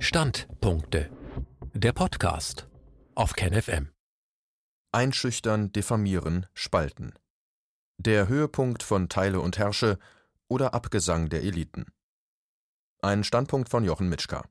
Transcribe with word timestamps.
Standpunkte. 0.00 1.10
Der 1.74 1.92
Podcast 1.92 2.68
auf 3.16 3.32
KenFM. 3.32 3.90
Einschüchtern, 4.92 5.72
diffamieren, 5.72 6.46
spalten. 6.54 7.14
Der 7.98 8.28
Höhepunkt 8.28 8.84
von 8.84 9.08
Teile 9.08 9.40
und 9.40 9.58
Herrsche 9.58 9.98
oder 10.46 10.72
Abgesang 10.72 11.28
der 11.30 11.42
Eliten. 11.42 11.86
Ein 13.02 13.24
Standpunkt 13.24 13.70
von 13.70 13.82
Jochen 13.82 14.08
Mitschka. 14.08 14.48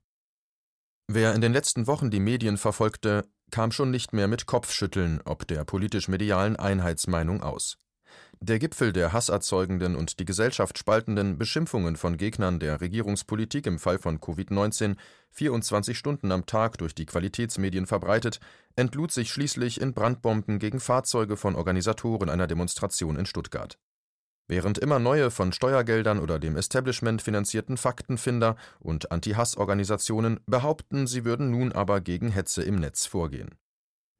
Wer 1.08 1.34
in 1.34 1.40
den 1.40 1.54
letzten 1.54 1.88
Wochen 1.88 2.12
die 2.12 2.20
Medien 2.20 2.58
verfolgte, 2.58 3.26
kam 3.50 3.72
schon 3.72 3.90
nicht 3.90 4.12
mehr 4.12 4.28
mit 4.28 4.48
Kopfschütteln 4.48 5.22
ob 5.24 5.48
der 5.48 5.64
politisch-medialen 5.64 6.58
Einheitsmeinung 6.58 7.42
aus. 7.42 7.78
Der 8.40 8.60
Gipfel 8.60 8.94
der 8.94 9.14
hasserzeugenden 9.14 9.96
und 9.96 10.20
die 10.20 10.26
Gesellschaft 10.26 10.78
spaltenden 10.78 11.38
Beschimpfungen 11.38 11.96
von 11.96 12.18
Gegnern 12.18 12.60
der 12.60 12.82
Regierungspolitik 12.82 13.66
im 13.66 13.80
Fall 13.80 13.98
von 13.98 14.20
Covid-19, 14.20 14.96
24 15.32 15.98
Stunden 15.98 16.32
am 16.32 16.46
Tag 16.46 16.78
durch 16.78 16.94
die 16.94 17.06
Qualitätsmedien 17.06 17.88
verbreitet, 17.88 18.40
entlud 18.76 19.12
sich 19.12 19.32
schließlich 19.32 19.82
in 19.82 19.94
Brandbomben 19.94 20.60
gegen 20.60 20.80
Fahrzeuge 20.80 21.38
von 21.38 21.56
Organisatoren 21.56 22.30
einer 22.30 22.48
Demonstration 22.48 23.16
in 23.16 23.26
Stuttgart. 23.26 23.80
Während 24.48 24.78
immer 24.78 25.00
neue 25.00 25.30
von 25.30 25.52
Steuergeldern 25.52 26.20
oder 26.20 26.40
dem 26.40 26.56
Establishment 26.56 27.22
finanzierten 27.22 27.76
Faktenfinder 27.76 28.56
und 28.80 29.12
Anti-Hass-Organisationen 29.12 30.40
behaupten, 30.46 31.08
sie 31.08 31.26
würden 31.26 31.52
nun 31.52 31.74
aber 31.74 32.02
gegen 32.02 32.30
Hetze 32.30 32.64
im 32.64 32.76
Netz 32.76 33.06
vorgehen 33.06 33.56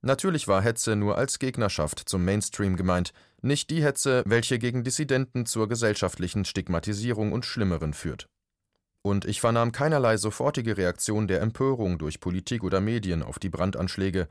Natürlich 0.08 0.48
war 0.48 0.62
Hetze 0.62 0.96
nur 0.96 1.18
als 1.18 1.38
Gegnerschaft 1.38 2.08
zum 2.08 2.24
Mainstream 2.24 2.78
gemeint, 2.78 3.12
nicht 3.42 3.70
die 3.70 3.84
Hetze, 3.84 4.24
welche 4.26 4.58
gegen 4.58 4.86
Dissidenten 4.86 5.46
zur 5.46 5.68
gesellschaftlichen 5.68 6.46
Stigmatisierung 6.46 7.34
und 7.34 7.46
Schlimmeren 7.46 7.94
führt. 7.94 8.30
Und 9.02 9.26
ich 9.26 9.42
vernahm 9.42 9.74
keinerlei 9.74 10.16
sofortige 10.16 10.78
Reaktion 10.78 11.28
der 11.28 11.42
Empörung 11.42 11.98
durch 11.98 12.22
Politik 12.22 12.64
oder 12.64 12.80
Medien 12.80 13.22
auf 13.22 13.38
die 13.38 13.50
Brandanschläge. 13.50 14.30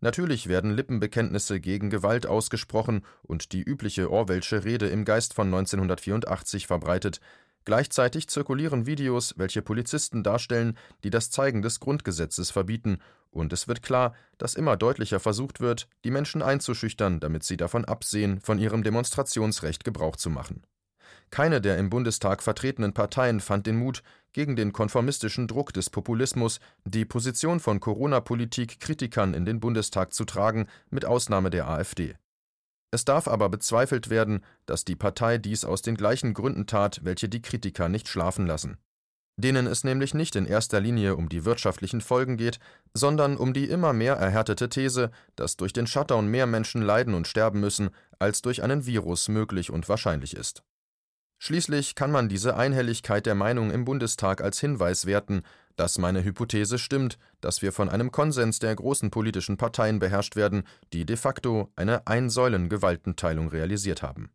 Natürlich 0.00 0.48
werden 0.48 0.70
Lippenbekenntnisse 0.70 1.60
gegen 1.60 1.90
Gewalt 1.90 2.26
ausgesprochen 2.26 3.04
und 3.20 3.52
die 3.52 3.60
übliche 3.62 4.10
Orwellsche 4.10 4.64
Rede 4.64 4.86
im 4.86 5.04
Geist 5.04 5.34
von 5.34 5.48
1984 5.48 6.66
verbreitet, 6.66 7.20
Gleichzeitig 7.68 8.28
zirkulieren 8.28 8.86
Videos, 8.86 9.34
welche 9.36 9.60
Polizisten 9.60 10.22
darstellen, 10.22 10.78
die 11.04 11.10
das 11.10 11.30
Zeigen 11.30 11.60
des 11.60 11.80
Grundgesetzes 11.80 12.50
verbieten, 12.50 12.96
und 13.30 13.52
es 13.52 13.68
wird 13.68 13.82
klar, 13.82 14.14
dass 14.38 14.54
immer 14.54 14.78
deutlicher 14.78 15.20
versucht 15.20 15.60
wird, 15.60 15.86
die 16.02 16.10
Menschen 16.10 16.40
einzuschüchtern, 16.40 17.20
damit 17.20 17.42
sie 17.42 17.58
davon 17.58 17.84
absehen, 17.84 18.40
von 18.40 18.58
ihrem 18.58 18.84
Demonstrationsrecht 18.84 19.84
Gebrauch 19.84 20.16
zu 20.16 20.30
machen. 20.30 20.62
Keine 21.28 21.60
der 21.60 21.76
im 21.76 21.90
Bundestag 21.90 22.42
vertretenen 22.42 22.94
Parteien 22.94 23.38
fand 23.38 23.66
den 23.66 23.76
Mut, 23.76 24.02
gegen 24.32 24.56
den 24.56 24.72
konformistischen 24.72 25.46
Druck 25.46 25.74
des 25.74 25.90
Populismus 25.90 26.60
die 26.86 27.04
Position 27.04 27.60
von 27.60 27.80
Corona-Politik 27.80 28.80
Kritikern 28.80 29.34
in 29.34 29.44
den 29.44 29.60
Bundestag 29.60 30.14
zu 30.14 30.24
tragen, 30.24 30.68
mit 30.88 31.04
Ausnahme 31.04 31.50
der 31.50 31.68
AfD. 31.68 32.14
Es 32.90 33.04
darf 33.04 33.28
aber 33.28 33.48
bezweifelt 33.48 34.08
werden, 34.08 34.44
dass 34.66 34.84
die 34.84 34.96
Partei 34.96 35.38
dies 35.38 35.64
aus 35.64 35.82
den 35.82 35.96
gleichen 35.96 36.32
Gründen 36.32 36.66
tat, 36.66 37.00
welche 37.02 37.28
die 37.28 37.42
Kritiker 37.42 37.88
nicht 37.88 38.08
schlafen 38.08 38.46
lassen. 38.46 38.78
Denen 39.36 39.66
es 39.66 39.84
nämlich 39.84 40.14
nicht 40.14 40.34
in 40.34 40.46
erster 40.46 40.80
Linie 40.80 41.14
um 41.14 41.28
die 41.28 41.44
wirtschaftlichen 41.44 42.00
Folgen 42.00 42.36
geht, 42.36 42.58
sondern 42.92 43.36
um 43.36 43.52
die 43.52 43.66
immer 43.70 43.92
mehr 43.92 44.14
erhärtete 44.14 44.68
These, 44.68 45.10
dass 45.36 45.56
durch 45.56 45.72
den 45.72 45.86
Shutdown 45.86 46.26
mehr 46.26 46.46
Menschen 46.46 46.82
leiden 46.82 47.14
und 47.14 47.28
sterben 47.28 47.60
müssen, 47.60 47.90
als 48.18 48.42
durch 48.42 48.62
einen 48.62 48.84
Virus 48.84 49.28
möglich 49.28 49.70
und 49.70 49.88
wahrscheinlich 49.88 50.34
ist. 50.34 50.64
Schließlich 51.38 51.94
kann 51.94 52.10
man 52.10 52.28
diese 52.28 52.56
Einhelligkeit 52.56 53.26
der 53.26 53.36
Meinung 53.36 53.70
im 53.70 53.84
Bundestag 53.84 54.40
als 54.40 54.58
Hinweis 54.58 55.06
werten, 55.06 55.42
dass 55.78 55.96
meine 55.98 56.24
Hypothese 56.24 56.76
stimmt, 56.76 57.18
dass 57.40 57.62
wir 57.62 57.72
von 57.72 57.88
einem 57.88 58.10
Konsens 58.10 58.58
der 58.58 58.74
großen 58.74 59.10
politischen 59.10 59.56
Parteien 59.56 60.00
beherrscht 60.00 60.34
werden, 60.34 60.64
die 60.92 61.06
de 61.06 61.16
facto 61.16 61.70
eine 61.76 62.06
Ein-Säulen-Gewaltenteilung 62.06 63.48
realisiert 63.48 64.02
haben. 64.02 64.30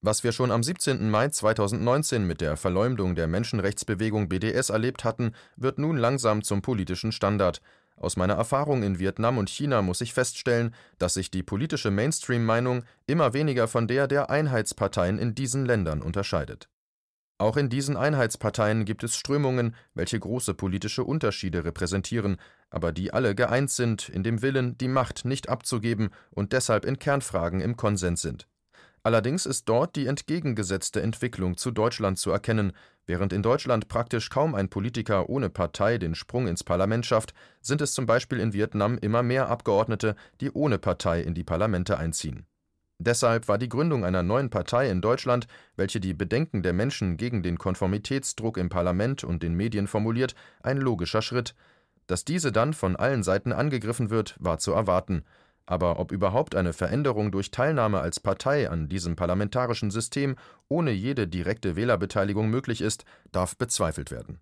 Was 0.00 0.24
wir 0.24 0.32
schon 0.32 0.50
am 0.50 0.62
17. 0.62 1.10
Mai 1.10 1.28
2019 1.28 2.26
mit 2.26 2.40
der 2.40 2.56
Verleumdung 2.56 3.14
der 3.14 3.26
Menschenrechtsbewegung 3.26 4.30
BDS 4.30 4.70
erlebt 4.70 5.04
hatten, 5.04 5.32
wird 5.56 5.78
nun 5.78 5.98
langsam 5.98 6.42
zum 6.42 6.62
politischen 6.62 7.12
Standard. 7.12 7.60
Aus 7.96 8.16
meiner 8.16 8.34
Erfahrung 8.34 8.82
in 8.82 8.98
Vietnam 8.98 9.36
und 9.36 9.50
China 9.50 9.82
muss 9.82 10.00
ich 10.00 10.14
feststellen, 10.14 10.74
dass 10.96 11.12
sich 11.12 11.30
die 11.30 11.42
politische 11.42 11.90
Mainstream-Meinung 11.90 12.84
immer 13.06 13.34
weniger 13.34 13.68
von 13.68 13.86
der 13.86 14.08
der 14.08 14.30
Einheitsparteien 14.30 15.18
in 15.18 15.34
diesen 15.34 15.66
Ländern 15.66 16.00
unterscheidet. 16.00 16.70
Auch 17.40 17.56
in 17.56 17.70
diesen 17.70 17.96
Einheitsparteien 17.96 18.84
gibt 18.84 19.02
es 19.02 19.16
Strömungen, 19.16 19.74
welche 19.94 20.20
große 20.20 20.52
politische 20.52 21.04
Unterschiede 21.04 21.64
repräsentieren, 21.64 22.36
aber 22.68 22.92
die 22.92 23.14
alle 23.14 23.34
geeint 23.34 23.70
sind 23.70 24.10
in 24.10 24.22
dem 24.22 24.42
Willen, 24.42 24.76
die 24.76 24.88
Macht 24.88 25.24
nicht 25.24 25.48
abzugeben 25.48 26.10
und 26.32 26.52
deshalb 26.52 26.84
in 26.84 26.98
Kernfragen 26.98 27.62
im 27.62 27.78
Konsens 27.78 28.20
sind. 28.20 28.46
Allerdings 29.02 29.46
ist 29.46 29.70
dort 29.70 29.96
die 29.96 30.06
entgegengesetzte 30.06 31.00
Entwicklung 31.00 31.56
zu 31.56 31.70
Deutschland 31.70 32.18
zu 32.18 32.30
erkennen. 32.30 32.72
Während 33.06 33.32
in 33.32 33.42
Deutschland 33.42 33.88
praktisch 33.88 34.28
kaum 34.28 34.54
ein 34.54 34.68
Politiker 34.68 35.30
ohne 35.30 35.48
Partei 35.48 35.96
den 35.96 36.14
Sprung 36.14 36.46
ins 36.46 36.62
Parlament 36.62 37.06
schafft, 37.06 37.32
sind 37.62 37.80
es 37.80 37.94
zum 37.94 38.04
Beispiel 38.04 38.38
in 38.38 38.52
Vietnam 38.52 38.98
immer 38.98 39.22
mehr 39.22 39.48
Abgeordnete, 39.48 40.14
die 40.42 40.50
ohne 40.50 40.78
Partei 40.78 41.22
in 41.22 41.32
die 41.32 41.44
Parlamente 41.44 41.96
einziehen. 41.96 42.44
Deshalb 43.02 43.48
war 43.48 43.56
die 43.56 43.70
Gründung 43.70 44.04
einer 44.04 44.22
neuen 44.22 44.50
Partei 44.50 44.90
in 44.90 45.00
Deutschland, 45.00 45.46
welche 45.74 46.00
die 46.00 46.12
Bedenken 46.12 46.62
der 46.62 46.74
Menschen 46.74 47.16
gegen 47.16 47.42
den 47.42 47.56
Konformitätsdruck 47.56 48.58
im 48.58 48.68
Parlament 48.68 49.24
und 49.24 49.42
den 49.42 49.54
Medien 49.54 49.86
formuliert, 49.86 50.34
ein 50.62 50.76
logischer 50.76 51.22
Schritt. 51.22 51.54
Dass 52.06 52.26
diese 52.26 52.52
dann 52.52 52.74
von 52.74 52.96
allen 52.96 53.22
Seiten 53.22 53.52
angegriffen 53.52 54.10
wird, 54.10 54.36
war 54.38 54.58
zu 54.58 54.72
erwarten. 54.72 55.24
Aber 55.64 55.98
ob 55.98 56.12
überhaupt 56.12 56.54
eine 56.54 56.74
Veränderung 56.74 57.32
durch 57.32 57.50
Teilnahme 57.50 58.00
als 58.00 58.20
Partei 58.20 58.68
an 58.68 58.90
diesem 58.90 59.16
parlamentarischen 59.16 59.90
System 59.90 60.36
ohne 60.68 60.90
jede 60.90 61.26
direkte 61.26 61.76
Wählerbeteiligung 61.76 62.50
möglich 62.50 62.82
ist, 62.82 63.06
darf 63.32 63.56
bezweifelt 63.56 64.10
werden. 64.10 64.40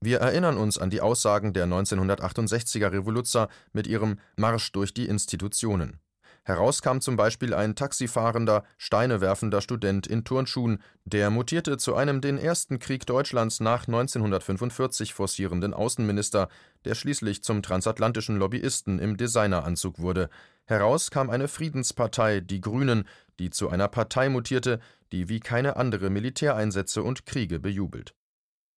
Wir 0.00 0.18
erinnern 0.18 0.56
uns 0.56 0.78
an 0.78 0.90
die 0.90 1.00
Aussagen 1.00 1.52
der 1.52 1.66
1968er 1.66 2.90
Revoluzzer 2.90 3.48
mit 3.72 3.86
ihrem 3.86 4.18
Marsch 4.36 4.72
durch 4.72 4.92
die 4.92 5.06
Institutionen. 5.06 6.00
Heraus 6.44 6.82
kam 6.82 7.00
zum 7.00 7.16
Beispiel 7.16 7.52
ein 7.52 7.74
taxifahrender, 7.74 8.64
steinewerfender 8.78 9.60
Student 9.60 10.06
in 10.06 10.24
Turnschuhen, 10.24 10.82
der 11.04 11.30
mutierte 11.30 11.76
zu 11.76 11.94
einem 11.94 12.20
den 12.20 12.38
ersten 12.38 12.78
Krieg 12.78 13.04
Deutschlands 13.06 13.60
nach 13.60 13.86
1945 13.86 15.14
forcierenden 15.14 15.74
Außenminister, 15.74 16.48
der 16.84 16.94
schließlich 16.94 17.42
zum 17.42 17.62
transatlantischen 17.62 18.36
Lobbyisten 18.36 18.98
im 18.98 19.16
Designeranzug 19.16 19.98
wurde. 19.98 20.30
Heraus 20.64 21.10
kam 21.10 21.30
eine 21.30 21.48
Friedenspartei, 21.48 22.40
die 22.40 22.60
Grünen, 22.60 23.04
die 23.38 23.50
zu 23.50 23.68
einer 23.68 23.88
Partei 23.88 24.28
mutierte, 24.28 24.80
die 25.12 25.28
wie 25.28 25.40
keine 25.40 25.76
andere 25.76 26.10
Militäreinsätze 26.10 27.02
und 27.02 27.26
Kriege 27.26 27.58
bejubelt. 27.58 28.14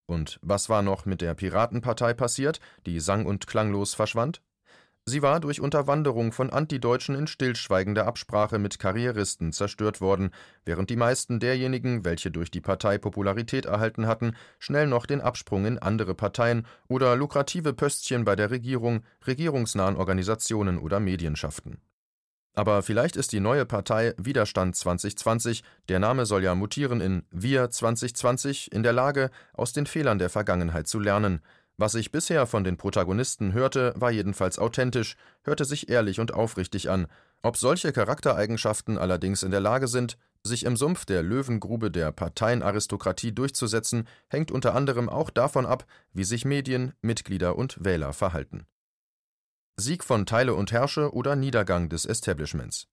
Und 0.06 0.40
was 0.42 0.68
war 0.68 0.82
noch 0.82 1.06
mit 1.06 1.22
der 1.22 1.34
Piratenpartei 1.36 2.14
passiert, 2.14 2.60
die 2.86 3.00
sang- 3.00 3.26
und 3.26 3.48
klanglos 3.48 3.94
verschwand? 3.94 4.42
Sie 5.06 5.24
war 5.24 5.40
durch 5.40 5.62
Unterwanderung 5.62 6.32
von 6.32 6.52
Antideutschen 6.52 7.16
in 7.16 7.26
stillschweigender 7.26 8.06
Absprache 8.06 8.60
mit 8.60 8.78
Karrieristen 8.78 9.52
zerstört 9.52 10.00
worden, 10.00 10.30
während 10.64 10.92
die 10.92 10.96
meisten 10.96 11.40
derjenigen, 11.40 12.06
welche 12.06 12.30
durch 12.30 12.52
die 12.52 12.62
Partei 12.62 13.00
Popularität 13.00 13.66
erhalten 13.66 14.06
hatten, 14.06 14.36
schnell 14.60 14.86
noch 14.86 15.08
den 15.08 15.20
Absprung 15.20 15.66
in 15.66 15.80
andere 15.80 16.14
Parteien 16.14 16.68
oder 16.88 17.16
lukrative 17.16 17.74
Pöstchen 17.74 18.26
bei 18.26 18.36
der 18.36 18.52
Regierung, 18.52 19.04
regierungsnahen 19.26 19.96
Organisationen 19.96 20.78
oder 20.78 21.00
Medien 21.00 21.36
schafften. 21.36 21.82
Aber 22.54 22.84
vielleicht 22.84 23.16
ist 23.16 23.32
die 23.32 23.40
neue 23.40 23.66
Partei 23.66 24.14
Widerstand 24.18 24.76
2020, 24.76 25.64
der 25.88 26.00
Name 26.00 26.26
soll 26.26 26.44
ja 26.44 26.54
mutieren 26.54 27.00
in 27.00 27.24
Wir 27.32 27.70
2020, 27.70 28.72
in 28.74 28.84
der 28.84 28.92
Lage, 28.92 29.32
aus 29.54 29.72
den 29.72 29.86
Fehlern 29.86 30.20
der 30.20 30.30
Vergangenheit 30.30 30.88
zu 30.88 31.00
lernen, 31.00 31.42
was 31.82 31.96
ich 31.96 32.12
bisher 32.12 32.46
von 32.46 32.64
den 32.64 32.78
Protagonisten 32.78 33.54
hörte, 33.54 33.94
war 33.96 34.12
jedenfalls 34.12 34.60
authentisch, 34.60 35.16
hörte 35.44 35.66
sich 35.66 35.90
ehrlich 35.90 36.20
und 36.20 36.32
aufrichtig 36.32 36.92
an. 36.92 37.08
Ob 37.42 37.58
solche 37.58 37.92
Charaktereigenschaften 37.92 39.00
allerdings 39.00 39.42
in 39.42 39.50
der 39.50 39.62
Lage 39.62 39.88
sind, 39.88 40.16
sich 40.44 40.64
im 40.64 40.78
Sumpf 40.78 41.06
der 41.06 41.24
Löwengrube 41.24 41.90
der 41.90 42.12
Parteienaristokratie 42.12 43.32
durchzusetzen, 43.32 44.08
hängt 44.28 44.52
unter 44.52 44.76
anderem 44.76 45.10
auch 45.10 45.32
davon 45.32 45.66
ab, 45.66 45.86
wie 46.14 46.24
sich 46.24 46.46
Medien, 46.46 46.94
Mitglieder 47.02 47.56
und 47.56 47.84
Wähler 47.84 48.14
verhalten. 48.14 48.68
Sieg 49.76 50.04
von 50.04 50.28
Teile 50.28 50.54
und 50.54 50.72
Herrsche 50.72 51.12
oder 51.16 51.36
Niedergang 51.36 51.90
des 51.90 52.06
Establishments. 52.06 52.88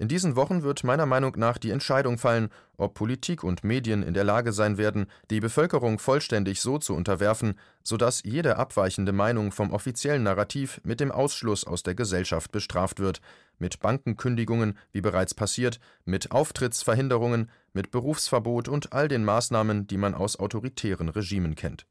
In 0.00 0.08
diesen 0.08 0.34
Wochen 0.34 0.62
wird 0.62 0.82
meiner 0.82 1.04
Meinung 1.04 1.34
nach 1.36 1.58
die 1.58 1.68
Entscheidung 1.68 2.16
fallen, 2.16 2.48
ob 2.78 2.94
Politik 2.94 3.44
und 3.44 3.64
Medien 3.64 4.02
in 4.02 4.14
der 4.14 4.24
Lage 4.24 4.54
sein 4.54 4.78
werden, 4.78 5.04
die 5.28 5.40
Bevölkerung 5.40 5.98
vollständig 5.98 6.62
so 6.62 6.78
zu 6.78 6.94
unterwerfen, 6.94 7.52
sodass 7.82 8.22
jede 8.22 8.56
abweichende 8.56 9.12
Meinung 9.12 9.52
vom 9.52 9.74
offiziellen 9.74 10.22
Narrativ 10.22 10.80
mit 10.84 11.00
dem 11.00 11.12
Ausschluss 11.12 11.66
aus 11.66 11.82
der 11.82 11.94
Gesellschaft 11.94 12.50
bestraft 12.50 12.98
wird, 12.98 13.20
mit 13.58 13.80
Bankenkündigungen, 13.80 14.78
wie 14.90 15.02
bereits 15.02 15.34
passiert, 15.34 15.78
mit 16.06 16.30
Auftrittsverhinderungen, 16.30 17.50
mit 17.74 17.90
Berufsverbot 17.90 18.68
und 18.68 18.94
all 18.94 19.06
den 19.06 19.22
Maßnahmen, 19.22 19.86
die 19.86 19.98
man 19.98 20.14
aus 20.14 20.38
autoritären 20.38 21.10
Regimen 21.10 21.56
kennt. 21.56 21.84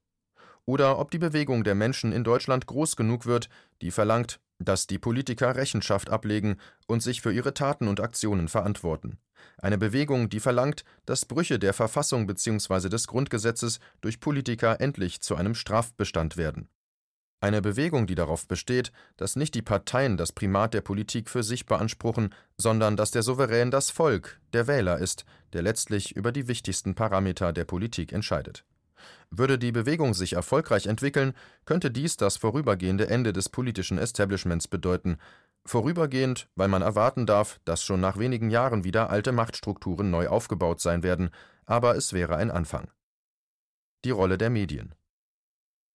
Oder 0.66 0.98
ob 0.98 1.12
die 1.12 1.20
Bewegung 1.20 1.64
der 1.64 1.76
Menschen 1.76 2.12
in 2.12 2.24
Deutschland 2.24 2.66
groß 2.66 2.96
genug 2.96 3.28
wird, 3.28 3.50
die 3.84 3.92
verlangt, 3.92 4.40
dass 4.60 4.88
die 4.88 5.00
Politiker 5.00 5.56
Rechenschaft 5.56 6.10
ablegen 6.10 6.58
und 6.88 7.02
sich 7.02 7.22
für 7.22 7.32
ihre 7.32 7.54
Taten 7.54 7.88
und 7.88 8.00
Aktionen 8.00 8.48
verantworten. 8.48 9.18
Eine 9.58 9.78
Bewegung, 9.78 10.30
die 10.30 10.40
verlangt, 10.40 10.84
dass 11.06 11.26
Brüche 11.26 11.60
der 11.60 11.74
Verfassung 11.74 12.28
bzw. 12.28 12.90
des 12.90 13.08
Grundgesetzes 13.08 13.80
durch 14.02 14.20
Politiker 14.20 14.80
endlich 14.82 15.22
zu 15.22 15.36
einem 15.36 15.56
Strafbestand 15.56 16.38
werden. 16.38 16.70
Eine 17.42 17.62
Bewegung, 17.62 18.06
die 18.06 18.16
darauf 18.16 18.48
besteht, 18.48 18.92
dass 19.16 19.38
nicht 19.38 19.56
die 19.56 19.62
Parteien 19.62 20.18
das 20.18 20.34
Primat 20.34 20.74
der 20.74 20.82
Politik 20.82 21.30
für 21.30 21.42
sich 21.42 21.66
beanspruchen, 21.66 22.36
sondern 22.58 22.98
dass 22.98 23.12
der 23.12 23.24
Souverän 23.24 23.72
das 23.72 23.92
Volk, 23.92 24.42
der 24.52 24.68
Wähler 24.68 24.98
ist, 24.98 25.24
der 25.54 25.62
letztlich 25.62 26.18
über 26.18 26.34
die 26.34 26.50
wichtigsten 26.50 26.96
Parameter 26.96 27.54
der 27.54 27.64
Politik 27.64 28.12
entscheidet. 28.12 28.66
Würde 29.30 29.58
die 29.58 29.72
Bewegung 29.72 30.14
sich 30.14 30.34
erfolgreich 30.34 30.88
entwickeln, 30.88 31.34
könnte 31.66 31.92
dies 31.92 32.18
das 32.18 32.38
vorübergehende 32.38 33.10
Ende 33.10 33.34
des 33.34 33.50
politischen 33.50 33.98
Establishments 33.98 34.68
bedeuten, 34.68 35.18
vorübergehend, 35.66 36.50
weil 36.56 36.68
man 36.68 36.82
erwarten 36.82 37.26
darf, 37.26 37.60
dass 37.66 37.84
schon 37.84 38.00
nach 38.00 38.18
wenigen 38.18 38.50
Jahren 38.50 38.84
wieder 38.84 39.10
alte 39.10 39.32
Machtstrukturen 39.32 40.10
neu 40.10 40.28
aufgebaut 40.28 40.82
sein 40.82 41.04
werden, 41.04 41.30
aber 41.66 41.96
es 41.96 42.14
wäre 42.14 42.36
ein 42.36 42.52
Anfang. 42.52 42.92
Die 44.06 44.12
Rolle 44.12 44.38
der 44.38 44.50
Medien 44.50 44.96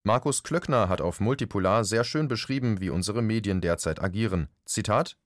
Markus 0.07 0.43
Klöckner 0.43 0.91
hat 0.91 1.01
auf 1.01 1.19
Multipolar 1.19 1.83
sehr 1.85 2.05
schön 2.05 2.29
beschrieben, 2.29 2.79
wie 2.81 2.91
unsere 2.91 3.23
Medien 3.23 3.63
derzeit 3.63 4.03
agieren. 4.03 4.49
Zitat 4.67 5.17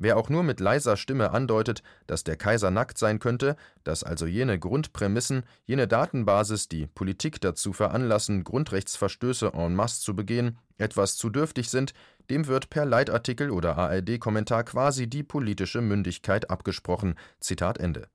Wer 0.00 0.16
auch 0.16 0.28
nur 0.28 0.44
mit 0.44 0.60
leiser 0.60 0.96
Stimme 0.96 1.32
andeutet, 1.32 1.82
dass 2.06 2.22
der 2.22 2.36
Kaiser 2.36 2.70
nackt 2.70 2.98
sein 2.98 3.18
könnte, 3.18 3.56
dass 3.82 4.04
also 4.04 4.26
jene 4.26 4.56
Grundprämissen, 4.56 5.42
jene 5.64 5.88
Datenbasis 5.88 6.68
die 6.68 6.86
Politik 6.86 7.40
dazu 7.40 7.72
veranlassen, 7.72 8.44
Grundrechtsverstöße 8.44 9.52
en 9.54 9.74
masse 9.74 10.00
zu 10.00 10.14
begehen, 10.14 10.56
etwas 10.76 11.16
zu 11.16 11.30
dürftig 11.30 11.68
sind, 11.68 11.94
dem 12.30 12.46
wird 12.46 12.70
per 12.70 12.86
Leitartikel 12.86 13.50
oder 13.50 13.76
ARD-Kommentar 13.76 14.62
quasi 14.62 15.08
die 15.08 15.24
politische 15.24 15.80
Mündigkeit 15.80 16.48
abgesprochen. 16.48 17.16
Zitat 17.40 17.78
Ende. 17.78 18.06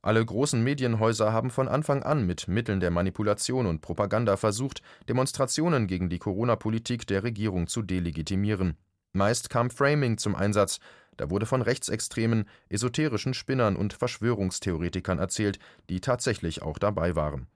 Alle 0.00 0.24
großen 0.24 0.64
Medienhäuser 0.64 1.34
haben 1.34 1.50
von 1.50 1.68
Anfang 1.68 2.02
an 2.02 2.24
mit 2.24 2.48
Mitteln 2.48 2.80
der 2.80 2.90
Manipulation 2.90 3.66
und 3.66 3.82
Propaganda 3.82 4.38
versucht, 4.38 4.80
Demonstrationen 5.10 5.86
gegen 5.86 6.08
die 6.08 6.18
Corona-Politik 6.18 7.06
der 7.06 7.24
Regierung 7.24 7.66
zu 7.66 7.82
delegitimieren. 7.82 8.78
Meist 9.12 9.50
kam 9.50 9.70
Framing 9.70 10.16
zum 10.16 10.34
Einsatz, 10.34 10.78
da 11.20 11.28
wurde 11.28 11.44
von 11.44 11.60
rechtsextremen, 11.60 12.46
esoterischen 12.70 13.34
Spinnern 13.34 13.76
und 13.76 13.92
Verschwörungstheoretikern 13.92 15.18
erzählt, 15.18 15.58
die 15.90 16.00
tatsächlich 16.00 16.62
auch 16.62 16.78
dabei 16.78 17.14
waren. 17.14 17.46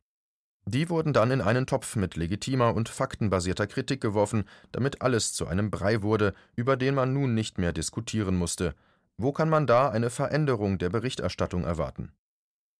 Die 0.66 0.90
wurden 0.90 1.14
dann 1.14 1.30
in 1.30 1.40
einen 1.40 1.66
Topf 1.66 1.96
mit 1.96 2.14
legitimer 2.14 2.74
und 2.74 2.90
faktenbasierter 2.90 3.66
Kritik 3.66 4.02
geworfen, 4.02 4.44
damit 4.70 5.00
alles 5.00 5.32
zu 5.32 5.46
einem 5.46 5.70
Brei 5.70 6.02
wurde, 6.02 6.34
über 6.56 6.76
den 6.76 6.94
man 6.94 7.14
nun 7.14 7.32
nicht 7.32 7.56
mehr 7.56 7.72
diskutieren 7.72 8.36
musste. 8.36 8.74
Wo 9.16 9.32
kann 9.32 9.48
man 9.48 9.66
da 9.66 9.88
eine 9.88 10.10
Veränderung 10.10 10.76
der 10.76 10.90
Berichterstattung 10.90 11.64
erwarten? 11.64 12.12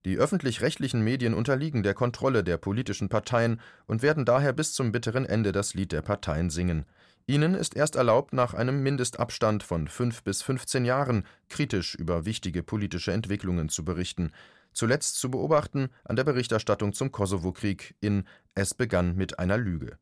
Die 0.05 0.19
öffentlich-rechtlichen 0.19 1.03
Medien 1.03 1.33
unterliegen 1.33 1.83
der 1.83 1.95
Kontrolle 1.95 2.45
der 2.45 2.59
politischen 2.59 3.09
Parteien 3.09 3.59
und 3.87 4.03
werden 4.03 4.27
daher 4.27 4.53
bis 4.53 4.75
zum 4.75 4.93
bitteren 4.93 5.25
Ende 5.25 5.53
das 5.53 5.73
Lied 5.73 5.93
der 5.93 6.03
Parteien 6.03 6.51
singen. 6.51 6.85
Ihnen 7.27 7.55
ist 7.55 7.75
erst 7.75 7.97
erlaubt, 7.97 8.35
nach 8.35 8.53
einem 8.53 8.83
Mindestabstand 8.83 9.63
von 9.63 9.89
fünf 9.89 10.23
bis 10.25 10.43
15 10.43 10.85
Jahren 10.85 11.25
kritisch 11.49 11.95
über 11.95 12.27
wichtige 12.27 12.63
politische 12.63 13.13
Entwicklungen 13.13 13.71
zu 13.71 13.83
berichten. 13.83 14.31
Zuletzt 14.73 15.17
zu 15.17 15.31
beobachten 15.31 15.89
an 16.05 16.17
der 16.17 16.25
Berichterstattung 16.25 16.93
zum 16.93 17.13
Kosovo-Krieg 17.13 17.95
in 18.01 18.25
Es 18.55 18.75
begann 18.75 19.17
mit 19.17 19.39
einer 19.39 19.57
Lüge 19.57 19.99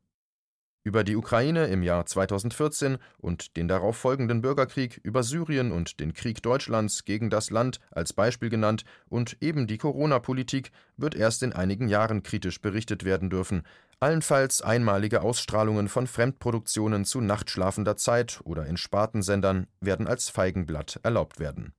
über 0.83 1.03
die 1.03 1.15
Ukraine 1.15 1.67
im 1.67 1.83
Jahr 1.83 2.05
2014 2.05 2.97
und 3.17 3.55
den 3.57 3.67
darauf 3.67 3.97
folgenden 3.97 4.41
Bürgerkrieg, 4.41 4.99
über 5.03 5.23
Syrien 5.23 5.71
und 5.71 5.99
den 5.99 6.13
Krieg 6.13 6.43
Deutschlands 6.43 7.05
gegen 7.05 7.29
das 7.29 7.49
Land 7.49 7.79
als 7.91 8.13
Beispiel 8.13 8.49
genannt 8.49 8.83
und 9.07 9.37
eben 9.41 9.67
die 9.67 9.77
Corona-Politik 9.77 10.71
wird 10.97 11.15
erst 11.15 11.43
in 11.43 11.53
einigen 11.53 11.87
Jahren 11.87 12.23
kritisch 12.23 12.61
berichtet 12.61 13.05
werden 13.05 13.29
dürfen. 13.29 13.63
Allenfalls 13.99 14.61
einmalige 14.61 15.21
Ausstrahlungen 15.21 15.87
von 15.87 16.07
Fremdproduktionen 16.07 17.05
zu 17.05 17.21
nachtschlafender 17.21 17.95
Zeit 17.95 18.41
oder 18.43 18.65
in 18.65 18.75
Spartensendern 18.75 19.67
werden 19.79 20.07
als 20.07 20.29
Feigenblatt 20.29 20.99
erlaubt 21.03 21.39
werden. 21.39 21.73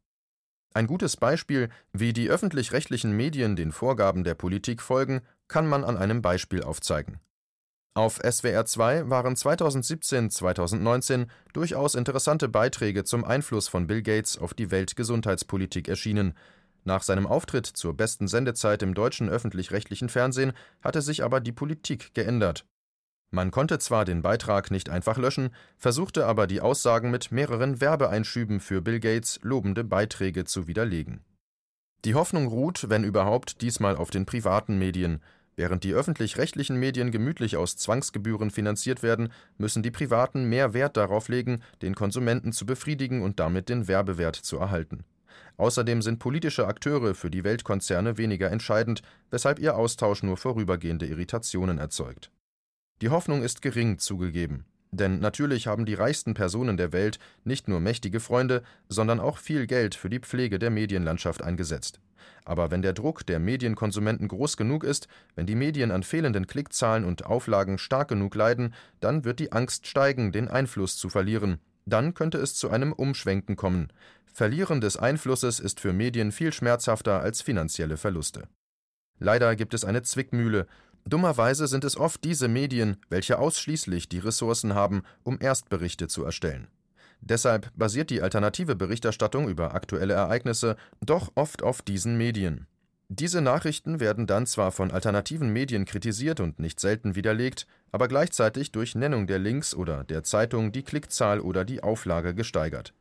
Ein 0.73 0.87
gutes 0.89 1.17
Beispiel, 1.17 1.69
wie 1.93 2.13
die 2.13 2.29
öffentlich-rechtlichen 2.29 3.17
Medien 3.17 3.55
den 3.55 3.71
Vorgaben 3.71 4.25
der 4.25 4.35
Politik 4.35 4.83
folgen, 4.83 5.21
kann 5.47 5.69
man 5.69 5.85
an 5.85 5.97
einem 5.97 6.21
Beispiel 6.21 6.65
aufzeigen. 6.65 7.21
Auf 7.97 8.19
SWR 8.29 8.67
2 8.67 9.09
waren 9.09 9.37
2017/2019 9.37 11.29
durchaus 11.53 11.95
interessante 11.95 12.49
Beiträge 12.49 13.05
zum 13.05 13.25
Einfluss 13.25 13.69
von 13.69 13.87
Bill 13.87 14.03
Gates 14.03 14.37
auf 14.37 14.53
die 14.53 14.73
Weltgesundheitspolitik 14.73 15.87
erschienen. 15.87 16.35
Nach 16.83 17.05
seinem 17.05 17.29
Auftritt 17.29 17.67
zur 17.67 17.97
besten 17.97 18.27
Sendezeit 18.27 18.83
im 18.83 18.95
deutschen 18.95 19.29
öffentlich-rechtlichen 19.29 20.09
Fernsehen 20.09 20.55
hatte 20.83 21.03
sich 21.03 21.23
aber 21.23 21.39
die 21.39 21.53
Politik 21.53 22.13
geändert. 22.15 22.67
Man 23.31 23.53
konnte 23.53 23.79
zwar 23.79 24.05
den 24.05 24.23
Beitrag 24.23 24.73
nicht 24.73 24.91
einfach 24.91 25.17
löschen, 25.17 25.51
versuchte 25.79 26.27
aber 26.27 26.49
die 26.49 26.61
Aussagen 26.61 27.13
mit 27.13 27.31
mehreren 27.31 27.81
Werbeeinschüben 27.81 28.59
für 28.59 28.83
Bill 28.83 28.99
Gates 28.99 29.39
lobende 29.43 29.85
Beiträge 29.85 30.45
zu 30.45 30.67
widerlegen. 30.67 31.25
Die 32.05 32.17
Hoffnung 32.17 32.49
ruht, 32.49 32.91
wenn 32.91 33.05
überhaupt, 33.05 33.61
diesmal 33.63 33.97
auf 33.97 34.11
den 34.11 34.27
privaten 34.27 34.79
Medien. 34.79 35.23
Während 35.57 35.85
die 35.85 35.95
öffentlich-rechtlichen 35.95 36.77
Medien 36.77 37.13
gemütlich 37.13 37.57
aus 37.57 37.77
Zwangsgebühren 37.77 38.51
finanziert 38.51 39.03
werden, 39.03 39.33
müssen 39.57 39.83
die 39.83 39.93
privaten 39.93 40.49
mehr 40.49 40.75
Wert 40.75 40.97
darauf 40.97 41.29
legen, 41.29 41.63
den 41.81 41.95
Konsumenten 41.95 42.53
zu 42.53 42.67
befriedigen 42.67 43.23
und 43.23 43.39
damit 43.39 43.69
den 43.69 43.87
Werbewert 43.87 44.37
zu 44.37 44.59
erhalten. 44.59 45.05
Außerdem 45.57 46.03
sind 46.03 46.19
politische 46.19 46.67
Akteure 46.67 47.15
für 47.15 47.31
die 47.31 47.45
Weltkonzerne 47.45 48.19
weniger 48.19 48.51
entscheidend, 48.51 49.03
weshalb 49.31 49.61
ihr 49.61 49.77
Austausch 49.77 50.25
nur 50.25 50.37
vorübergehende 50.37 51.07
Irritationen 51.07 51.79
erzeugt. 51.79 52.31
Die 53.01 53.11
Hoffnung 53.11 53.43
ist 53.43 53.63
gering 53.63 53.99
zugegeben. 53.99 54.65
Denn 54.91 55.19
natürlich 55.19 55.67
haben 55.67 55.87
die 55.87 55.95
reichsten 55.95 56.35
Personen 56.35 56.77
der 56.77 56.93
Welt 56.93 57.19
nicht 57.43 57.67
nur 57.67 57.81
mächtige 57.81 58.21
Freunde, 58.21 58.63
sondern 58.89 59.19
auch 59.19 59.39
viel 59.39 59.67
Geld 59.67 59.97
für 59.97 60.09
die 60.09 60.21
Pflege 60.21 60.61
der 60.61 60.71
Medienlandschaft 60.71 61.43
eingesetzt. 61.43 62.01
Aber 62.45 62.71
wenn 62.71 62.83
der 62.83 62.93
Druck 62.93 63.27
der 63.27 63.39
Medienkonsumenten 63.39 64.29
groß 64.29 64.57
genug 64.57 64.85
ist, 64.85 65.09
wenn 65.35 65.47
die 65.47 65.55
Medien 65.55 65.91
an 65.91 66.03
fehlenden 66.03 66.47
Klickzahlen 66.47 67.05
und 67.05 67.27
Auflagen 67.27 67.79
stark 67.79 68.09
genug 68.09 68.35
leiden, 68.35 68.75
dann 69.01 69.25
wird 69.25 69.41
die 69.41 69.53
Angst 69.53 69.87
steigen, 69.87 70.33
den 70.33 70.49
Einfluss 70.49 70.97
zu 70.97 71.09
verlieren. 71.09 71.59
Dann 71.87 72.15
könnte 72.15 72.39
es 72.39 72.55
zu 72.55 72.71
einem 72.71 72.93
Umschwenken 72.93 73.57
kommen. 73.57 73.89
Verlieren 74.33 74.81
des 74.81 74.97
Einflusses 74.97 75.61
ist 75.61 75.81
für 75.81 75.93
Medien 75.93 76.33
viel 76.33 76.53
schmerzhafter 76.53 77.21
als 77.21 77.41
finanzielle 77.41 77.97
Verluste. 77.97 78.49
Leider 79.19 79.55
gibt 79.55 79.75
es 79.75 79.85
eine 79.85 80.03
Zwickmühle. 80.03 80.67
Dummerweise 81.07 81.67
sind 81.67 81.85
es 81.85 81.97
oft 81.97 82.25
diese 82.25 82.49
Medien, 82.49 82.97
welche 83.11 83.39
ausschließlich 83.39 84.09
die 84.09 84.19
Ressourcen 84.19 84.75
haben, 84.75 85.03
um 85.23 85.39
Erstberichte 85.41 86.09
zu 86.09 86.25
erstellen. 86.25 86.69
Deshalb 87.27 87.71
basiert 87.75 88.11
die 88.11 88.21
alternative 88.21 88.77
Berichterstattung 88.77 89.49
über 89.49 89.75
aktuelle 89.75 90.13
Ereignisse 90.13 90.77
doch 91.01 91.33
oft 91.35 91.63
auf 91.63 91.81
diesen 91.81 92.19
Medien. 92.19 92.67
Diese 93.09 93.41
Nachrichten 93.41 93.99
werden 93.99 94.27
dann 94.27 94.47
zwar 94.47 94.73
von 94.73 94.91
alternativen 94.91 95.51
Medien 95.51 95.87
kritisiert 95.87 96.41
und 96.41 96.59
nicht 96.59 96.81
selten 96.81 97.15
widerlegt, 97.15 97.67
aber 97.93 98.09
gleichzeitig 98.09 98.73
durch 98.73 98.95
Nennung 98.95 99.27
der 99.27 99.39
Links 99.39 99.75
oder 99.75 100.05
der 100.05 100.23
Zeitung 100.23 100.71
die 100.71 100.83
Klickzahl 100.83 101.41
oder 101.41 101.65
die 101.65 101.83
Auflage 101.83 102.35
gesteigert. 102.35 102.93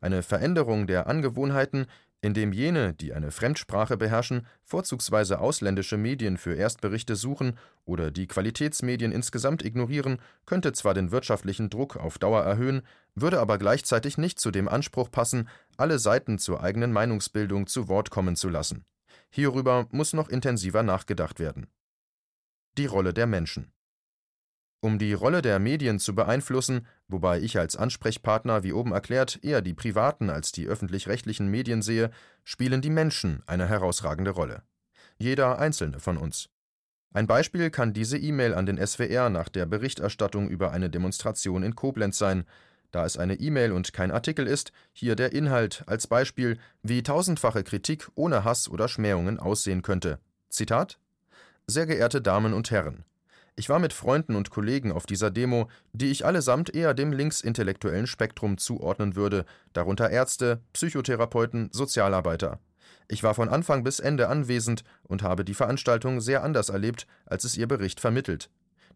Eine 0.00 0.24
Veränderung 0.24 0.88
der 0.88 1.06
Angewohnheiten 1.06 1.86
indem 2.22 2.52
jene, 2.52 2.94
die 2.94 3.12
eine 3.12 3.32
Fremdsprache 3.32 3.96
beherrschen, 3.96 4.46
vorzugsweise 4.64 5.40
ausländische 5.40 5.96
Medien 5.96 6.38
für 6.38 6.54
Erstberichte 6.54 7.16
suchen 7.16 7.58
oder 7.84 8.10
die 8.12 8.28
Qualitätsmedien 8.28 9.10
insgesamt 9.10 9.64
ignorieren, 9.64 10.18
könnte 10.46 10.72
zwar 10.72 10.94
den 10.94 11.10
wirtschaftlichen 11.10 11.68
Druck 11.68 11.96
auf 11.96 12.18
Dauer 12.18 12.42
erhöhen, 12.42 12.82
würde 13.16 13.40
aber 13.40 13.58
gleichzeitig 13.58 14.18
nicht 14.18 14.38
zu 14.38 14.52
dem 14.52 14.68
Anspruch 14.68 15.10
passen, 15.10 15.48
alle 15.76 15.98
Seiten 15.98 16.38
zur 16.38 16.62
eigenen 16.62 16.92
Meinungsbildung 16.92 17.66
zu 17.66 17.88
Wort 17.88 18.10
kommen 18.10 18.36
zu 18.36 18.48
lassen. 18.48 18.84
Hierüber 19.28 19.88
muss 19.90 20.12
noch 20.12 20.28
intensiver 20.28 20.84
nachgedacht 20.84 21.40
werden. 21.40 21.66
Die 22.78 22.86
Rolle 22.86 23.12
der 23.12 23.26
Menschen 23.26 23.72
um 24.82 24.98
die 24.98 25.12
Rolle 25.12 25.42
der 25.42 25.60
Medien 25.60 26.00
zu 26.00 26.12
beeinflussen, 26.12 26.86
wobei 27.06 27.40
ich 27.40 27.56
als 27.56 27.76
Ansprechpartner, 27.76 28.64
wie 28.64 28.72
oben 28.72 28.92
erklärt, 28.92 29.38
eher 29.42 29.62
die 29.62 29.74
privaten 29.74 30.28
als 30.28 30.50
die 30.50 30.66
öffentlich-rechtlichen 30.66 31.46
Medien 31.48 31.82
sehe, 31.82 32.10
spielen 32.42 32.82
die 32.82 32.90
Menschen 32.90 33.44
eine 33.46 33.68
herausragende 33.68 34.32
Rolle. 34.32 34.62
Jeder 35.18 35.60
einzelne 35.60 36.00
von 36.00 36.16
uns. 36.16 36.48
Ein 37.14 37.28
Beispiel 37.28 37.70
kann 37.70 37.92
diese 37.92 38.18
E-Mail 38.18 38.54
an 38.54 38.66
den 38.66 38.84
SWR 38.84 39.30
nach 39.30 39.48
der 39.48 39.66
Berichterstattung 39.66 40.48
über 40.48 40.72
eine 40.72 40.90
Demonstration 40.90 41.62
in 41.62 41.76
Koblenz 41.76 42.18
sein. 42.18 42.44
Da 42.90 43.06
es 43.06 43.16
eine 43.16 43.34
E-Mail 43.36 43.70
und 43.70 43.92
kein 43.92 44.10
Artikel 44.10 44.48
ist, 44.48 44.72
hier 44.92 45.14
der 45.14 45.32
Inhalt 45.32 45.84
als 45.86 46.08
Beispiel, 46.08 46.58
wie 46.82 47.04
tausendfache 47.04 47.62
Kritik 47.62 48.08
ohne 48.16 48.42
Hass 48.42 48.68
oder 48.68 48.88
Schmähungen 48.88 49.38
aussehen 49.38 49.82
könnte. 49.82 50.18
Zitat 50.48 50.98
Sehr 51.68 51.86
geehrte 51.86 52.20
Damen 52.20 52.52
und 52.52 52.72
Herren, 52.72 53.04
Ich 53.54 53.68
war 53.68 53.78
mit 53.78 53.92
Freunden 53.92 54.34
und 54.34 54.50
Kollegen 54.50 54.92
auf 54.92 55.04
dieser 55.04 55.30
Demo, 55.30 55.68
die 55.92 56.10
ich 56.10 56.24
allesamt 56.24 56.74
eher 56.74 56.94
dem 56.94 57.12
linksintellektuellen 57.12 58.06
Spektrum 58.06 58.56
zuordnen 58.56 59.14
würde, 59.14 59.44
darunter 59.74 60.08
Ärzte, 60.08 60.62
Psychotherapeuten, 60.72 61.68
Sozialarbeiter. 61.70 62.60
Ich 63.08 63.22
war 63.22 63.34
von 63.34 63.50
Anfang 63.50 63.84
bis 63.84 64.00
Ende 64.00 64.28
anwesend 64.28 64.84
und 65.02 65.22
habe 65.22 65.44
die 65.44 65.52
Veranstaltung 65.52 66.22
sehr 66.22 66.42
anders 66.42 66.70
erlebt, 66.70 67.06
als 67.26 67.44
es 67.44 67.56
ihr 67.58 67.68
Bericht 67.68 68.00
vermittelt. 68.00 68.48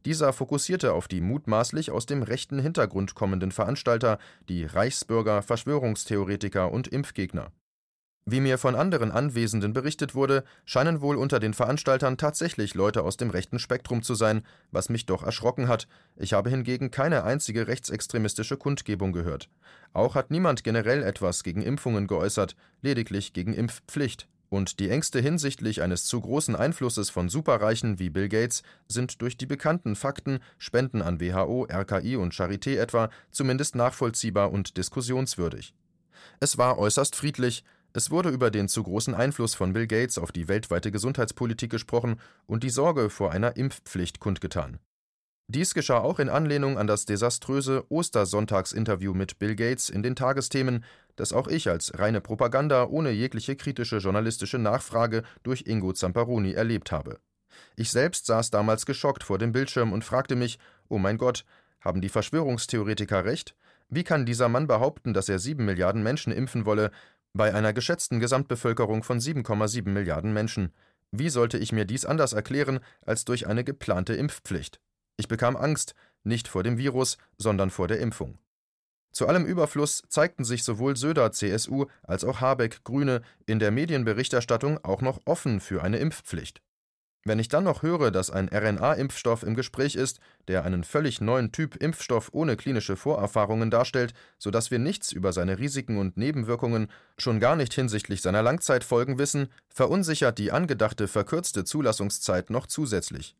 Dieser 0.06 0.32
fokussierte 0.32 0.94
auf 0.94 1.06
die 1.06 1.20
mutmaßlich 1.20 1.90
aus 1.90 2.06
dem 2.06 2.22
rechten 2.22 2.58
Hintergrund 2.58 3.14
kommenden 3.14 3.52
Veranstalter, 3.52 4.18
die 4.48 4.64
Reichsbürger, 4.64 5.42
Verschwörungstheoretiker 5.42 6.72
und 6.72 6.88
Impfgegner. 6.88 7.52
Wie 8.28 8.40
mir 8.40 8.58
von 8.58 8.74
anderen 8.74 9.12
Anwesenden 9.12 9.72
berichtet 9.72 10.16
wurde, 10.16 10.42
scheinen 10.64 11.00
wohl 11.00 11.14
unter 11.14 11.38
den 11.38 11.54
Veranstaltern 11.54 12.16
tatsächlich 12.16 12.74
Leute 12.74 13.04
aus 13.04 13.16
dem 13.16 13.30
rechten 13.30 13.60
Spektrum 13.60 14.02
zu 14.02 14.16
sein, 14.16 14.42
was 14.72 14.88
mich 14.88 15.06
doch 15.06 15.22
erschrocken 15.22 15.68
hat. 15.68 15.86
Ich 16.16 16.32
habe 16.32 16.50
hingegen 16.50 16.90
keine 16.90 17.22
einzige 17.22 17.68
rechtsextremistische 17.68 18.56
Kundgebung 18.56 19.12
gehört. 19.12 19.48
Auch 19.92 20.16
hat 20.16 20.32
niemand 20.32 20.64
generell 20.64 21.04
etwas 21.04 21.44
gegen 21.44 21.62
Impfungen 21.62 22.08
geäußert, 22.08 22.56
lediglich 22.82 23.32
gegen 23.32 23.54
Impfpflicht. 23.54 24.26
Und 24.48 24.80
die 24.80 24.90
Ängste 24.90 25.20
hinsichtlich 25.20 25.80
eines 25.80 26.04
zu 26.04 26.20
großen 26.20 26.56
Einflusses 26.56 27.10
von 27.10 27.28
Superreichen 27.28 28.00
wie 28.00 28.10
Bill 28.10 28.28
Gates 28.28 28.64
sind 28.88 29.22
durch 29.22 29.36
die 29.36 29.46
bekannten 29.46 29.94
Fakten, 29.94 30.40
Spenden 30.58 31.00
an 31.00 31.20
WHO, 31.20 31.68
RKI 31.70 32.16
und 32.16 32.34
Charité 32.34 32.76
etwa, 32.78 33.08
zumindest 33.30 33.76
nachvollziehbar 33.76 34.50
und 34.50 34.76
diskussionswürdig. 34.76 35.74
Es 36.40 36.58
war 36.58 36.78
äußerst 36.78 37.14
friedlich, 37.14 37.64
es 37.96 38.10
wurde 38.10 38.28
über 38.28 38.50
den 38.50 38.68
zu 38.68 38.82
großen 38.82 39.14
Einfluss 39.14 39.54
von 39.54 39.72
Bill 39.72 39.86
Gates 39.86 40.18
auf 40.18 40.30
die 40.30 40.48
weltweite 40.48 40.92
Gesundheitspolitik 40.92 41.70
gesprochen 41.70 42.20
und 42.46 42.62
die 42.62 42.68
Sorge 42.68 43.08
vor 43.08 43.32
einer 43.32 43.56
Impfpflicht 43.56 44.20
kundgetan. 44.20 44.80
Dies 45.48 45.72
geschah 45.72 46.00
auch 46.00 46.18
in 46.18 46.28
Anlehnung 46.28 46.76
an 46.76 46.86
das 46.86 47.06
desaströse 47.06 47.90
Ostersonntagsinterview 47.90 49.14
mit 49.14 49.38
Bill 49.38 49.56
Gates 49.56 49.88
in 49.88 50.02
den 50.02 50.14
Tagesthemen, 50.14 50.84
das 51.14 51.32
auch 51.32 51.48
ich 51.48 51.70
als 51.70 51.98
reine 51.98 52.20
Propaganda 52.20 52.84
ohne 52.84 53.12
jegliche 53.12 53.56
kritische 53.56 53.96
journalistische 53.96 54.58
Nachfrage 54.58 55.22
durch 55.42 55.64
Ingo 55.66 55.94
Zamparoni 55.94 56.52
erlebt 56.52 56.92
habe. 56.92 57.18
Ich 57.76 57.90
selbst 57.90 58.26
saß 58.26 58.50
damals 58.50 58.84
geschockt 58.84 59.24
vor 59.24 59.38
dem 59.38 59.52
Bildschirm 59.52 59.94
und 59.94 60.04
fragte 60.04 60.36
mich: 60.36 60.58
Oh 60.88 60.98
mein 60.98 61.16
Gott, 61.16 61.46
haben 61.80 62.02
die 62.02 62.10
Verschwörungstheoretiker 62.10 63.24
recht? 63.24 63.56
Wie 63.88 64.04
kann 64.04 64.26
dieser 64.26 64.48
Mann 64.48 64.66
behaupten, 64.66 65.14
dass 65.14 65.28
er 65.28 65.38
sieben 65.38 65.64
Milliarden 65.64 66.02
Menschen 66.02 66.32
impfen 66.32 66.66
wolle, 66.66 66.90
bei 67.36 67.54
einer 67.54 67.72
geschätzten 67.72 68.20
Gesamtbevölkerung 68.20 69.02
von 69.02 69.20
7,7 69.20 69.88
Milliarden 69.88 70.32
Menschen. 70.32 70.72
Wie 71.10 71.28
sollte 71.28 71.58
ich 71.58 71.72
mir 71.72 71.84
dies 71.84 72.04
anders 72.04 72.32
erklären 72.32 72.80
als 73.04 73.24
durch 73.24 73.46
eine 73.46 73.64
geplante 73.64 74.14
Impfpflicht? 74.14 74.80
Ich 75.16 75.28
bekam 75.28 75.56
Angst, 75.56 75.94
nicht 76.24 76.48
vor 76.48 76.62
dem 76.62 76.78
Virus, 76.78 77.18
sondern 77.38 77.70
vor 77.70 77.88
der 77.88 78.00
Impfung. 78.00 78.38
Zu 79.12 79.26
allem 79.28 79.46
Überfluss 79.46 80.02
zeigten 80.08 80.44
sich 80.44 80.62
sowohl 80.62 80.96
Söder 80.96 81.32
CSU 81.32 81.86
als 82.02 82.24
auch 82.24 82.40
Habeck 82.40 82.84
Grüne 82.84 83.22
in 83.46 83.58
der 83.58 83.70
Medienberichterstattung 83.70 84.82
auch 84.84 85.00
noch 85.00 85.20
offen 85.24 85.60
für 85.60 85.82
eine 85.82 85.98
Impfpflicht. 85.98 86.60
Wenn 87.26 87.40
ich 87.40 87.48
dann 87.48 87.64
noch 87.64 87.82
höre, 87.82 88.12
dass 88.12 88.30
ein 88.30 88.48
RNA-Impfstoff 88.48 89.42
im 89.42 89.56
Gespräch 89.56 89.96
ist, 89.96 90.20
der 90.46 90.64
einen 90.64 90.84
völlig 90.84 91.20
neuen 91.20 91.50
Typ 91.50 91.74
Impfstoff 91.74 92.28
ohne 92.32 92.56
klinische 92.56 92.94
Vorerfahrungen 92.94 93.68
darstellt, 93.68 94.14
sodass 94.38 94.70
wir 94.70 94.78
nichts 94.78 95.10
über 95.10 95.32
seine 95.32 95.58
Risiken 95.58 95.98
und 95.98 96.16
Nebenwirkungen, 96.16 96.86
schon 97.18 97.40
gar 97.40 97.56
nicht 97.56 97.74
hinsichtlich 97.74 98.22
seiner 98.22 98.42
Langzeitfolgen 98.42 99.18
wissen, 99.18 99.48
verunsichert 99.68 100.38
die 100.38 100.52
angedachte 100.52 101.08
verkürzte 101.08 101.64
Zulassungszeit 101.64 102.48
noch 102.48 102.68
zusätzlich. 102.68 103.34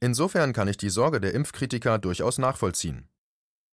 Insofern 0.00 0.52
kann 0.52 0.68
ich 0.68 0.76
die 0.76 0.90
Sorge 0.90 1.18
der 1.18 1.32
Impfkritiker 1.32 1.98
durchaus 1.98 2.36
nachvollziehen. 2.36 3.08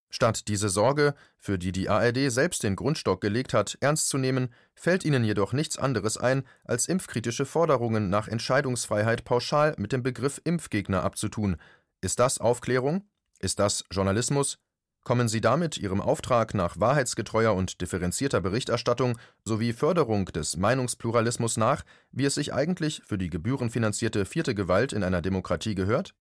Statt 0.09 0.47
diese 0.47 0.69
Sorge, 0.69 1.15
für 1.37 1.59
die 1.59 1.71
die 1.71 1.89
ARD 1.89 2.31
selbst 2.31 2.63
den 2.63 2.75
Grundstock 2.75 3.19
gelegt 3.19 3.53
hat, 3.53 3.77
ernst 3.81 4.07
zu 4.07 4.17
nehmen, 4.17 4.49
fällt 4.73 5.03
ihnen 5.03 5.23
jedoch 5.23 5.53
nichts 5.53 5.77
anderes 5.77 6.17
ein, 6.17 6.43
als 6.63 6.87
impfkritische 6.87 7.45
Forderungen 7.45 8.09
nach 8.09 8.27
Entscheidungsfreiheit 8.27 9.25
pauschal 9.25 9.75
mit 9.77 9.91
dem 9.91 10.03
Begriff 10.03 10.39
Impfgegner 10.43 11.03
abzutun. 11.03 11.57
Ist 12.01 12.19
das 12.19 12.39
Aufklärung? 12.39 13.03
Ist 13.39 13.59
das 13.59 13.83
Journalismus? 13.91 14.59
Kommen 15.03 15.29
Sie 15.29 15.39
damit 15.39 15.77
Ihrem 15.77 16.01
Auftrag 16.01 16.53
nach 16.53 16.79
wahrheitsgetreuer 16.79 17.53
und 17.53 17.79
differenzierter 17.79 18.41
Berichterstattung 18.41 19.17
sowie 19.45 19.71
Förderung 19.71 20.25
des 20.25 20.57
Meinungspluralismus 20.57 21.55
nach, 21.55 21.83
wie 22.11 22.25
es 22.25 22.35
sich 22.35 22.53
eigentlich 22.53 23.01
für 23.05 23.17
die 23.17 23.29
gebührenfinanzierte 23.29 24.25
vierte 24.25 24.53
Gewalt 24.53 24.91
in 24.91 25.03
einer 25.03 25.21
Demokratie 25.21 25.75
gehört? 25.75 26.13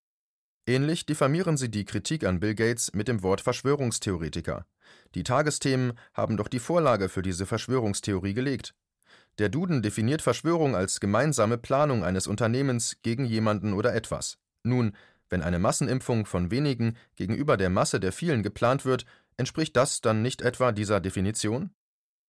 Ähnlich 0.69 1.07
diffamieren 1.07 1.57
sie 1.57 1.71
die 1.71 1.85
Kritik 1.85 2.25
an 2.25 2.41
Bill 2.41 2.57
Gates 2.57 2.93
mit 2.93 3.07
dem 3.07 3.23
Wort 3.23 3.41
Verschwörungstheoretiker. 3.41 4.67
Die 5.15 5.23
Tagesthemen 5.23 5.93
haben 6.13 6.37
doch 6.37 6.49
die 6.49 6.59
Vorlage 6.59 7.09
für 7.09 7.23
diese 7.23 7.47
Verschwörungstheorie 7.47 8.35
gelegt. 8.35 8.75
Der 9.39 9.49
Duden 9.49 9.81
definiert 9.81 10.23
Verschwörung 10.23 10.75
als 10.75 10.99
gemeinsame 10.99 11.57
Planung 11.57 12.03
eines 12.03 12.27
Unternehmens 12.27 12.97
gegen 13.03 13.27
jemanden 13.27 13.75
oder 13.75 13.95
etwas. 13.95 14.39
Nun, 14.65 14.97
wenn 15.29 15.43
eine 15.43 15.61
Massenimpfung 15.61 16.27
von 16.27 16.51
wenigen 16.51 16.97
gegenüber 17.15 17.57
der 17.57 17.71
Masse 17.71 18.01
der 18.01 18.11
vielen 18.11 18.43
geplant 18.43 18.85
wird, 18.85 19.07
entspricht 19.37 19.77
das 19.77 20.01
dann 20.01 20.23
nicht 20.23 20.43
etwa 20.43 20.73
dieser 20.73 21.01
Definition? 21.01 21.71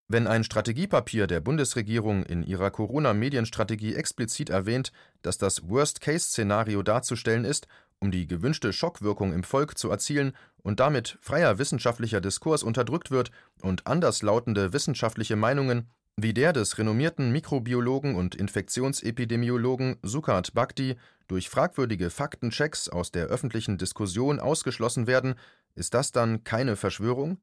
Wenn 0.10 0.26
ein 0.26 0.44
Strategiepapier 0.44 1.28
der 1.28 1.42
Bundesregierung 1.42 2.24
in 2.24 2.42
ihrer 2.44 2.72
Corona-Medienstrategie 2.72 3.96
explizit 3.96 4.50
erwähnt, 4.50 4.94
dass 5.22 5.38
das 5.38 5.68
Worst-Case-Szenario 5.68 6.82
darzustellen 6.82 7.44
ist 7.44 7.68
um 8.00 8.12
die 8.12 8.28
gewünschte 8.28 8.74
Schockwirkung 8.74 9.34
im 9.34 9.44
Volk 9.44 9.78
zu 9.78 9.90
erzielen 9.90 10.34
und 10.64 10.80
damit 10.80 11.18
freier 11.22 11.58
wissenschaftlicher 11.58 12.22
Diskurs 12.22 12.64
unterdrückt 12.64 13.12
wird 13.12 13.32
und 13.62 13.88
anderslautende 13.88 14.74
wissenschaftliche 14.74 15.36
Meinungen 15.36 15.90
wie 16.20 16.34
der 16.34 16.52
des 16.52 16.80
renommierten 16.80 17.32
Mikrobiologen 17.32 18.16
und 18.16 18.34
Infektionsepidemiologen 18.34 19.98
Sukat 20.02 20.54
Bhakti 20.56 20.96
durch 21.28 21.48
fragwürdige 21.48 22.10
Faktenchecks 22.10 22.90
aus 22.90 23.12
der 23.12 23.28
öffentlichen 23.28 23.78
Diskussion 23.78 24.40
ausgeschlossen 24.40 25.06
werden, 25.06 25.36
ist 25.76 25.94
das 25.94 26.12
dann 26.12 26.44
keine 26.44 26.76
Verschwörung? 26.76 27.38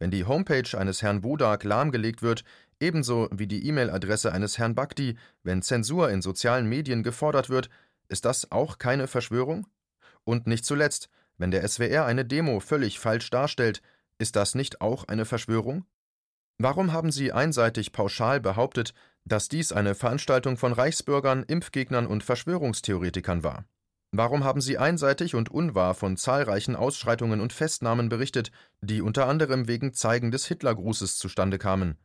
Wenn 0.00 0.10
die 0.10 0.24
Homepage 0.24 0.76
eines 0.76 1.02
Herrn 1.02 1.22
Wodak 1.22 1.62
lahmgelegt 1.62 2.20
wird, 2.20 2.42
ebenso 2.80 3.28
wie 3.30 3.46
die 3.46 3.64
E-Mail-Adresse 3.68 4.32
eines 4.32 4.58
Herrn 4.58 4.74
Bhakti, 4.74 5.16
wenn 5.44 5.62
Zensur 5.62 6.10
in 6.10 6.20
sozialen 6.20 6.68
Medien 6.68 7.04
gefordert 7.04 7.48
wird, 7.48 7.70
ist 8.08 8.24
das 8.24 8.50
auch 8.50 8.78
keine 8.78 9.06
Verschwörung? 9.06 9.68
Und 10.30 10.46
nicht 10.46 10.64
zuletzt, 10.64 11.10
wenn 11.38 11.50
der 11.50 11.66
SWR 11.66 12.04
eine 12.04 12.24
Demo 12.24 12.60
völlig 12.60 13.00
falsch 13.00 13.30
darstellt, 13.30 13.82
ist 14.18 14.36
das 14.36 14.54
nicht 14.54 14.80
auch 14.80 15.08
eine 15.08 15.24
Verschwörung? 15.24 15.86
Warum 16.56 16.92
haben 16.92 17.10
Sie 17.10 17.32
einseitig 17.32 17.90
pauschal 17.90 18.38
behauptet, 18.38 18.94
dass 19.24 19.48
dies 19.48 19.72
eine 19.72 19.96
Veranstaltung 19.96 20.56
von 20.56 20.72
Reichsbürgern, 20.72 21.42
Impfgegnern 21.42 22.06
und 22.06 22.22
Verschwörungstheoretikern 22.22 23.42
war? 23.42 23.64
Warum 24.12 24.44
haben 24.44 24.60
Sie 24.60 24.78
einseitig 24.78 25.34
und 25.34 25.50
unwahr 25.50 25.94
von 25.94 26.16
zahlreichen 26.16 26.76
Ausschreitungen 26.76 27.40
und 27.40 27.52
Festnahmen 27.52 28.08
berichtet, 28.08 28.52
die 28.80 29.02
unter 29.02 29.26
anderem 29.26 29.66
wegen 29.66 29.94
Zeigen 29.94 30.30
des 30.30 30.46
Hitlergrußes 30.46 31.18
zustande 31.18 31.58
kamen? 31.58 31.98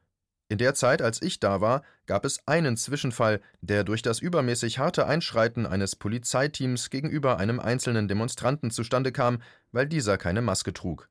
In 0.48 0.60
der 0.60 0.76
Zeit, 0.76 1.02
als 1.02 1.22
ich 1.24 1.40
da 1.40 1.60
war, 1.60 1.82
gab 2.06 2.24
es 2.24 2.48
einen 2.48 2.78
Zwischenfall, 2.78 3.42
der 3.62 3.84
durch 3.84 4.04
das 4.04 4.20
übermäßig 4.20 4.78
harte 4.78 5.08
Einschreiten 5.08 5.66
eines 5.66 5.96
Polizeiteams 5.96 6.92
gegenüber 6.92 7.38
einem 7.38 7.60
einzelnen 7.60 8.08
Demonstranten 8.08 8.70
zustande 8.70 9.12
kam, 9.12 9.42
weil 9.72 9.88
dieser 9.88 10.20
keine 10.20 10.44
Maske 10.44 10.72
trug. 10.72 11.10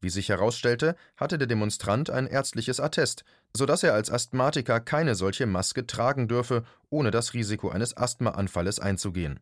Wie 0.00 0.10
sich 0.10 0.28
herausstellte, 0.28 0.96
hatte 1.16 1.38
der 1.38 1.48
Demonstrant 1.48 2.10
ein 2.10 2.26
ärztliches 2.26 2.78
Attest, 2.78 3.24
so 3.56 3.64
dass 3.64 3.82
er 3.82 3.94
als 3.94 4.10
Asthmatiker 4.10 4.80
keine 4.80 5.14
solche 5.14 5.46
Maske 5.46 5.86
tragen 5.86 6.28
dürfe, 6.28 6.64
ohne 6.90 7.10
das 7.10 7.32
Risiko 7.34 7.70
eines 7.70 7.96
Asthmaanfalles 7.96 8.80
einzugehen. 8.80 9.40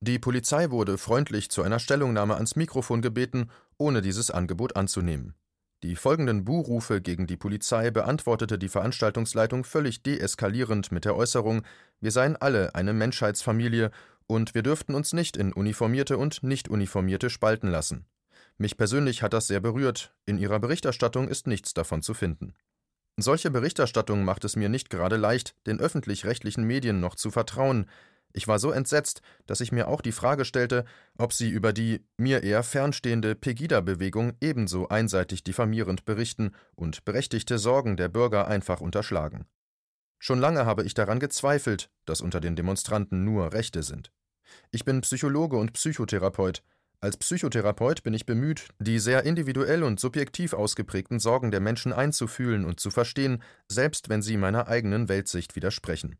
Die 0.00 0.18
Polizei 0.18 0.70
wurde 0.70 0.98
freundlich 0.98 1.50
zu 1.50 1.62
einer 1.62 1.78
Stellungnahme 1.78 2.34
ans 2.34 2.56
Mikrofon 2.56 3.00
gebeten, 3.00 3.50
ohne 3.78 4.02
dieses 4.02 4.30
Angebot 4.30 4.76
anzunehmen. 4.76 5.34
Die 5.86 5.94
folgenden 5.94 6.44
Buhrufe 6.44 7.00
gegen 7.00 7.28
die 7.28 7.36
Polizei 7.36 7.92
beantwortete 7.92 8.58
die 8.58 8.68
Veranstaltungsleitung 8.68 9.62
völlig 9.62 10.02
deeskalierend 10.02 10.90
mit 10.90 11.04
der 11.04 11.14
Äußerung, 11.14 11.62
wir 12.00 12.10
seien 12.10 12.34
alle 12.34 12.74
eine 12.74 12.92
Menschheitsfamilie 12.92 13.92
und 14.26 14.56
wir 14.56 14.64
dürften 14.64 14.96
uns 14.96 15.12
nicht 15.12 15.36
in 15.36 15.52
Uniformierte 15.52 16.18
und 16.18 16.42
Nicht-Uniformierte 16.42 17.30
spalten 17.30 17.68
lassen. 17.68 18.04
Mich 18.58 18.76
persönlich 18.76 19.22
hat 19.22 19.32
das 19.32 19.46
sehr 19.46 19.60
berührt, 19.60 20.12
in 20.24 20.38
ihrer 20.38 20.58
Berichterstattung 20.58 21.28
ist 21.28 21.46
nichts 21.46 21.72
davon 21.72 22.02
zu 22.02 22.14
finden. 22.14 22.54
Solche 23.16 23.52
Berichterstattung 23.52 24.24
macht 24.24 24.44
es 24.44 24.56
mir 24.56 24.68
nicht 24.68 24.90
gerade 24.90 25.16
leicht, 25.16 25.54
den 25.68 25.78
öffentlich-rechtlichen 25.78 26.64
Medien 26.64 26.98
noch 26.98 27.14
zu 27.14 27.30
vertrauen, 27.30 27.86
ich 28.36 28.46
war 28.46 28.58
so 28.58 28.70
entsetzt, 28.70 29.22
dass 29.46 29.62
ich 29.62 29.72
mir 29.72 29.88
auch 29.88 30.02
die 30.02 30.12
Frage 30.12 30.44
stellte, 30.44 30.84
ob 31.16 31.32
sie 31.32 31.48
über 31.48 31.72
die 31.72 32.04
mir 32.18 32.42
eher 32.42 32.62
fernstehende 32.62 33.34
Pegida-Bewegung 33.34 34.34
ebenso 34.42 34.88
einseitig 34.88 35.42
diffamierend 35.42 36.04
berichten 36.04 36.52
und 36.74 37.06
berechtigte 37.06 37.58
Sorgen 37.58 37.96
der 37.96 38.08
Bürger 38.10 38.46
einfach 38.46 38.82
unterschlagen. 38.82 39.46
Schon 40.18 40.38
lange 40.38 40.66
habe 40.66 40.84
ich 40.84 40.92
daran 40.92 41.18
gezweifelt, 41.18 41.88
dass 42.04 42.20
unter 42.20 42.40
den 42.40 42.56
Demonstranten 42.56 43.24
nur 43.24 43.54
Rechte 43.54 43.82
sind. 43.82 44.12
Ich 44.70 44.84
bin 44.84 45.00
Psychologe 45.00 45.56
und 45.56 45.72
Psychotherapeut. 45.72 46.62
Als 47.00 47.16
Psychotherapeut 47.16 48.02
bin 48.02 48.12
ich 48.12 48.26
bemüht, 48.26 48.68
die 48.78 48.98
sehr 48.98 49.24
individuell 49.24 49.82
und 49.82 49.98
subjektiv 49.98 50.52
ausgeprägten 50.52 51.20
Sorgen 51.20 51.50
der 51.50 51.60
Menschen 51.60 51.92
einzufühlen 51.92 52.66
und 52.66 52.80
zu 52.80 52.90
verstehen, 52.90 53.42
selbst 53.70 54.10
wenn 54.10 54.20
sie 54.20 54.36
meiner 54.36 54.68
eigenen 54.68 55.08
Weltsicht 55.08 55.56
widersprechen. 55.56 56.18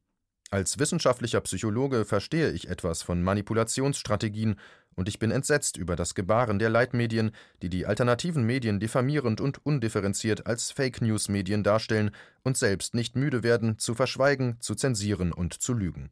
Als 0.50 0.79
wissenschaftlicher 0.79 1.41
Psychologe 1.41 2.05
verstehe 2.05 2.50
ich 2.53 2.69
etwas 2.69 3.03
von 3.03 3.23
Manipulationsstrategien 3.23 4.57
und 4.95 5.09
ich 5.09 5.19
bin 5.19 5.31
entsetzt 5.31 5.76
über 5.76 5.97
das 5.97 6.15
Gebaren 6.15 6.59
der 6.59 6.71
Leitmedien, 6.71 7.33
die 7.62 7.69
die 7.69 7.85
alternativen 7.85 8.45
Medien 8.45 8.81
diffamierend 8.81 9.41
und 9.41 9.65
undifferenziert 9.67 10.47
als 10.47 10.71
Fake-News-Medien 10.71 11.62
darstellen 11.62 12.12
und 12.45 12.57
selbst 12.57 12.95
nicht 12.95 13.17
müde 13.17 13.43
werden, 13.43 13.79
zu 13.79 13.95
verschweigen, 13.95 14.57
zu 14.61 14.75
zensieren 14.75 15.33
und 15.33 15.53
zu 15.53 15.75
lügen. 15.75 16.11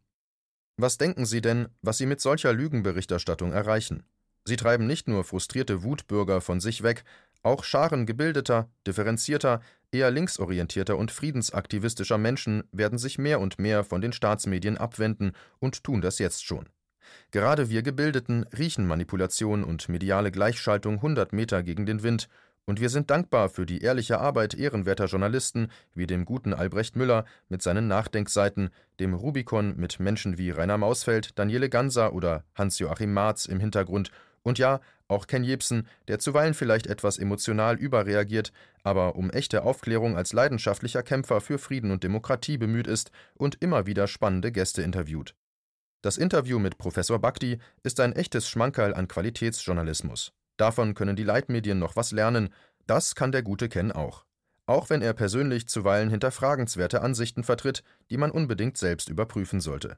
Was 0.76 0.98
denken 0.98 1.24
Sie 1.24 1.40
denn, 1.40 1.68
was 1.82 1.98
Sie 1.98 2.06
mit 2.06 2.20
solcher 2.20 2.52
Lügenberichterstattung 2.52 3.52
erreichen? 3.52 4.02
Sie 4.44 4.56
treiben 4.56 4.86
nicht 4.86 5.08
nur 5.08 5.24
frustrierte 5.24 5.82
Wutbürger 5.84 6.40
von 6.40 6.60
sich 6.60 6.82
weg, 6.82 7.04
auch 7.44 7.64
Scharen 7.64 8.06
gebildeter, 8.06 8.68
differenzierter, 8.86 9.60
eher 9.92 10.10
linksorientierter 10.10 10.96
und 10.96 11.12
friedensaktivistischer 11.12 12.18
Menschen 12.18 12.64
werden 12.72 12.98
sich 12.98 13.18
mehr 13.18 13.40
und 13.40 13.58
mehr 13.58 13.84
von 13.84 14.00
den 14.00 14.12
Staatsmedien 14.12 14.76
abwenden 14.76 15.32
und 15.60 15.84
tun 15.84 16.00
das 16.00 16.18
jetzt 16.18 16.44
schon. 16.44 16.68
Gerade 17.30 17.70
wir 17.70 17.82
Gebildeten 17.82 18.44
riechen 18.58 18.86
Manipulation 18.86 19.62
und 19.62 19.88
mediale 19.88 20.30
Gleichschaltung 20.30 21.02
hundert 21.02 21.32
Meter 21.32 21.62
gegen 21.62 21.86
den 21.86 22.02
Wind, 22.02 22.28
und 22.66 22.80
wir 22.80 22.88
sind 22.88 23.10
dankbar 23.10 23.50
für 23.50 23.66
die 23.66 23.82
ehrliche 23.82 24.20
Arbeit 24.20 24.54
ehrenwerter 24.54 25.04
Journalisten 25.04 25.68
wie 25.94 26.06
dem 26.06 26.24
guten 26.24 26.54
Albrecht 26.54 26.96
Müller 26.96 27.26
mit 27.50 27.60
seinen 27.60 27.88
Nachdenkseiten, 27.88 28.70
dem 29.00 29.12
Rubicon 29.12 29.76
mit 29.76 30.00
Menschen 30.00 30.38
wie 30.38 30.50
Rainer 30.50 30.78
Mausfeld, 30.78 31.38
Daniele 31.38 31.68
Ganser 31.68 32.14
oder 32.14 32.44
Hans-Joachim 32.54 33.12
Marz 33.12 33.44
im 33.44 33.60
Hintergrund 33.60 34.10
und 34.44 34.58
ja, 34.58 34.80
auch 35.08 35.26
Ken 35.26 35.42
Jebsen, 35.42 35.88
der 36.06 36.18
zuweilen 36.18 36.54
vielleicht 36.54 36.86
etwas 36.86 37.18
emotional 37.18 37.76
überreagiert, 37.76 38.52
aber 38.82 39.16
um 39.16 39.30
echte 39.30 39.64
Aufklärung 39.64 40.16
als 40.16 40.32
leidenschaftlicher 40.32 41.02
Kämpfer 41.02 41.40
für 41.40 41.58
Frieden 41.58 41.90
und 41.90 42.04
Demokratie 42.04 42.56
bemüht 42.56 42.86
ist 42.86 43.10
und 43.34 43.60
immer 43.60 43.86
wieder 43.86 44.06
spannende 44.06 44.52
Gäste 44.52 44.82
interviewt. 44.82 45.34
Das 46.02 46.18
Interview 46.18 46.58
mit 46.58 46.78
Professor 46.78 47.18
Bakti 47.18 47.58
ist 47.82 47.98
ein 48.00 48.12
echtes 48.12 48.48
Schmankerl 48.48 48.94
an 48.94 49.08
Qualitätsjournalismus. 49.08 50.32
Davon 50.58 50.94
können 50.94 51.16
die 51.16 51.24
Leitmedien 51.24 51.78
noch 51.78 51.96
was 51.96 52.12
lernen, 52.12 52.50
das 52.86 53.14
kann 53.14 53.32
der 53.32 53.42
gute 53.42 53.68
Ken 53.68 53.90
auch. 53.92 54.26
Auch 54.66 54.90
wenn 54.90 55.02
er 55.02 55.14
persönlich 55.14 55.68
zuweilen 55.68 56.10
hinterfragenswerte 56.10 57.00
Ansichten 57.02 57.44
vertritt, 57.44 57.82
die 58.10 58.18
man 58.18 58.30
unbedingt 58.30 58.76
selbst 58.76 59.08
überprüfen 59.08 59.60
sollte. 59.60 59.96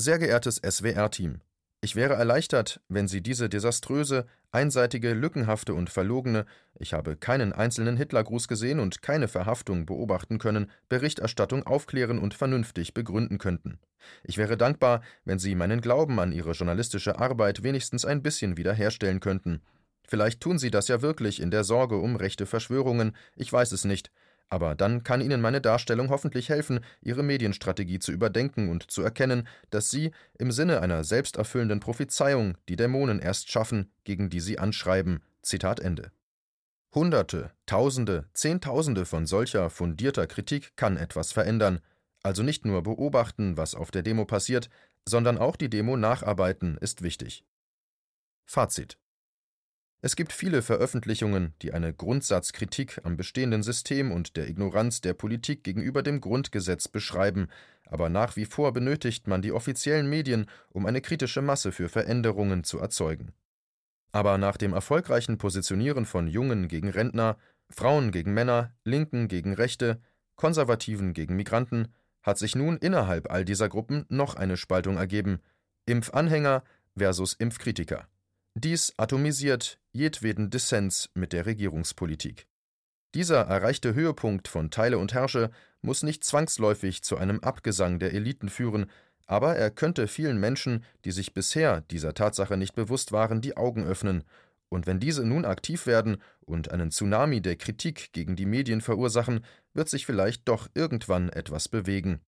Sehr 0.00 0.18
geehrtes 0.18 0.56
SWR-Team, 0.56 1.40
ich 1.84 1.96
wäre 1.96 2.14
erleichtert, 2.14 2.80
wenn 2.88 3.08
Sie 3.08 3.20
diese 3.20 3.50
desaströse, 3.50 4.24
einseitige, 4.52 5.12
lückenhafte 5.12 5.74
und 5.74 5.90
verlogene, 5.90 6.46
ich 6.78 6.94
habe 6.94 7.14
keinen 7.14 7.52
einzelnen 7.52 7.98
Hitlergruß 7.98 8.48
gesehen 8.48 8.80
und 8.80 9.02
keine 9.02 9.28
Verhaftung 9.28 9.84
beobachten 9.84 10.38
können, 10.38 10.70
Berichterstattung 10.88 11.66
aufklären 11.66 12.18
und 12.18 12.32
vernünftig 12.32 12.94
begründen 12.94 13.36
könnten. 13.36 13.78
Ich 14.22 14.38
wäre 14.38 14.56
dankbar, 14.56 15.02
wenn 15.26 15.38
Sie 15.38 15.54
meinen 15.54 15.82
Glauben 15.82 16.18
an 16.20 16.32
Ihre 16.32 16.52
journalistische 16.52 17.18
Arbeit 17.18 17.62
wenigstens 17.62 18.06
ein 18.06 18.22
bisschen 18.22 18.56
wiederherstellen 18.56 19.20
könnten. 19.20 19.60
Vielleicht 20.08 20.40
tun 20.40 20.58
Sie 20.58 20.70
das 20.70 20.88
ja 20.88 21.02
wirklich 21.02 21.38
in 21.38 21.50
der 21.50 21.64
Sorge 21.64 21.96
um 21.98 22.16
rechte 22.16 22.46
Verschwörungen, 22.46 23.14
ich 23.36 23.52
weiß 23.52 23.72
es 23.72 23.84
nicht, 23.84 24.10
aber 24.48 24.74
dann 24.74 25.02
kann 25.02 25.20
Ihnen 25.20 25.40
meine 25.40 25.60
Darstellung 25.60 26.10
hoffentlich 26.10 26.48
helfen, 26.48 26.80
Ihre 27.00 27.22
Medienstrategie 27.22 27.98
zu 27.98 28.12
überdenken 28.12 28.68
und 28.68 28.90
zu 28.90 29.02
erkennen, 29.02 29.48
dass 29.70 29.90
Sie 29.90 30.12
im 30.38 30.52
Sinne 30.52 30.80
einer 30.80 31.04
selbsterfüllenden 31.04 31.80
Prophezeiung 31.80 32.56
die 32.68 32.76
Dämonen 32.76 33.20
erst 33.20 33.50
schaffen, 33.50 33.90
gegen 34.04 34.30
die 34.30 34.40
Sie 34.40 34.58
anschreiben. 34.58 35.22
Zitat 35.42 35.80
Ende. 35.80 36.10
Hunderte, 36.94 37.50
Tausende, 37.66 38.26
Zehntausende 38.34 39.04
von 39.04 39.26
solcher 39.26 39.70
fundierter 39.70 40.26
Kritik 40.26 40.76
kann 40.76 40.96
etwas 40.96 41.32
verändern. 41.32 41.80
Also 42.22 42.42
nicht 42.42 42.64
nur 42.64 42.82
beobachten, 42.82 43.56
was 43.56 43.74
auf 43.74 43.90
der 43.90 44.02
Demo 44.02 44.24
passiert, 44.24 44.70
sondern 45.06 45.36
auch 45.36 45.56
die 45.56 45.68
Demo 45.68 45.96
nacharbeiten 45.96 46.78
ist 46.78 47.02
wichtig. 47.02 47.44
Fazit 48.46 48.98
es 50.04 50.16
gibt 50.16 50.34
viele 50.34 50.60
Veröffentlichungen, 50.60 51.54
die 51.62 51.72
eine 51.72 51.94
Grundsatzkritik 51.94 53.00
am 53.04 53.16
bestehenden 53.16 53.62
System 53.62 54.12
und 54.12 54.36
der 54.36 54.50
Ignoranz 54.50 55.00
der 55.00 55.14
Politik 55.14 55.64
gegenüber 55.64 56.02
dem 56.02 56.20
Grundgesetz 56.20 56.88
beschreiben, 56.88 57.48
aber 57.86 58.10
nach 58.10 58.36
wie 58.36 58.44
vor 58.44 58.74
benötigt 58.74 59.28
man 59.28 59.40
die 59.40 59.50
offiziellen 59.50 60.06
Medien, 60.06 60.44
um 60.68 60.84
eine 60.84 61.00
kritische 61.00 61.40
Masse 61.40 61.72
für 61.72 61.88
Veränderungen 61.88 62.64
zu 62.64 62.80
erzeugen. 62.80 63.32
Aber 64.12 64.36
nach 64.36 64.58
dem 64.58 64.74
erfolgreichen 64.74 65.38
Positionieren 65.38 66.04
von 66.04 66.28
Jungen 66.28 66.68
gegen 66.68 66.90
Rentner, 66.90 67.38
Frauen 67.70 68.10
gegen 68.10 68.34
Männer, 68.34 68.74
Linken 68.84 69.26
gegen 69.26 69.54
Rechte, 69.54 70.02
Konservativen 70.36 71.14
gegen 71.14 71.34
Migranten, 71.34 71.88
hat 72.22 72.36
sich 72.36 72.54
nun 72.54 72.76
innerhalb 72.76 73.30
all 73.30 73.46
dieser 73.46 73.70
Gruppen 73.70 74.04
noch 74.10 74.34
eine 74.34 74.58
Spaltung 74.58 74.98
ergeben 74.98 75.40
Impfanhänger 75.86 76.62
versus 76.94 77.32
Impfkritiker. 77.32 78.06
Dies 78.52 78.92
atomisiert 78.98 79.78
jedweden 79.94 80.50
Dissens 80.50 81.08
mit 81.14 81.32
der 81.32 81.46
Regierungspolitik. 81.46 82.46
Dieser 83.14 83.42
erreichte 83.42 83.94
Höhepunkt 83.94 84.48
von 84.48 84.70
Teile 84.70 84.98
und 84.98 85.14
Herrsche 85.14 85.50
muss 85.82 86.02
nicht 86.02 86.24
zwangsläufig 86.24 87.02
zu 87.02 87.16
einem 87.16 87.40
Abgesang 87.40 87.98
der 88.00 88.12
Eliten 88.12 88.48
führen, 88.48 88.90
aber 89.26 89.56
er 89.56 89.70
könnte 89.70 90.08
vielen 90.08 90.38
Menschen, 90.38 90.84
die 91.04 91.12
sich 91.12 91.32
bisher 91.32 91.82
dieser 91.82 92.12
Tatsache 92.12 92.56
nicht 92.56 92.74
bewusst 92.74 93.12
waren, 93.12 93.40
die 93.40 93.56
Augen 93.56 93.84
öffnen, 93.84 94.24
und 94.68 94.88
wenn 94.88 94.98
diese 94.98 95.24
nun 95.24 95.44
aktiv 95.44 95.86
werden 95.86 96.16
und 96.40 96.72
einen 96.72 96.90
Tsunami 96.90 97.40
der 97.40 97.54
Kritik 97.54 98.12
gegen 98.12 98.34
die 98.34 98.46
Medien 98.46 98.80
verursachen, 98.80 99.44
wird 99.72 99.88
sich 99.88 100.04
vielleicht 100.04 100.48
doch 100.48 100.68
irgendwann 100.74 101.28
etwas 101.28 101.68
bewegen. 101.68 102.20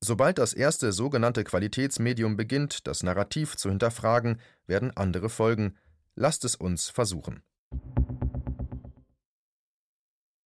Sobald 0.00 0.38
das 0.38 0.52
erste 0.52 0.92
sogenannte 0.92 1.44
Qualitätsmedium 1.44 2.36
beginnt, 2.36 2.86
das 2.86 3.02
Narrativ 3.02 3.56
zu 3.56 3.68
hinterfragen, 3.68 4.40
werden 4.66 4.96
andere 4.96 5.28
folgen. 5.28 5.76
Lasst 6.18 6.46
es 6.46 6.54
uns 6.54 6.88
versuchen. 6.88 7.42